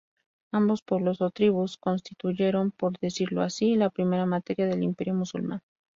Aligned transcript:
Ambos 0.51 0.81
pueblos 0.81 1.21
o 1.21 1.29
tribus 1.29 1.77
constituyeron, 1.77 2.71
por 2.71 2.97
decirlo 2.97 3.43
así, 3.43 3.75
la 3.75 3.91
primera 3.91 4.25
materia 4.25 4.65
del 4.65 4.81
imperio 4.81 5.13
musulmán. 5.13 5.61